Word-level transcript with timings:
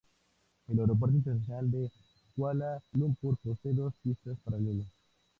El 0.67 0.79
Aeropuerto 0.79 1.15
Internacional 1.17 1.69
de 1.69 1.91
Kuala 2.35 2.81
Lumpur 2.93 3.37
posee 3.37 3.71
dos 3.73 3.93
pistas 4.01 4.35
paralelas. 4.43 4.87